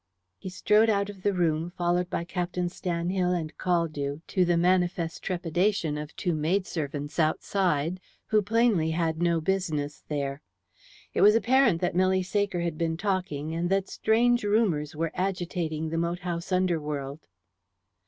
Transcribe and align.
He 0.39 0.49
strode 0.49 0.89
out 0.89 1.11
of 1.11 1.21
the 1.21 1.31
room 1.31 1.69
followed 1.69 2.09
by 2.09 2.23
Captain 2.23 2.69
Stanhill 2.69 3.37
and 3.39 3.55
Caldew, 3.59 4.21
to 4.29 4.43
the 4.45 4.57
manifest 4.57 5.21
trepidation 5.21 5.95
of 5.95 6.15
two 6.15 6.33
maidservants 6.33 7.19
outside, 7.19 7.99
who 8.25 8.37
had 8.37 8.45
plainly 8.47 8.95
no 9.17 9.39
business 9.39 10.03
there. 10.07 10.41
It 11.13 11.21
was 11.21 11.35
apparent 11.35 11.81
that 11.81 11.93
Milly 11.95 12.23
Saker 12.23 12.61
had 12.61 12.79
been 12.79 12.97
talking, 12.97 13.53
and 13.53 13.69
that 13.69 13.89
strange 13.89 14.43
rumours 14.43 14.95
were 14.95 15.11
agitating 15.13 15.89
the 15.91 15.99
moat 15.99 16.21
house 16.21 16.51
underworld. 16.51 17.27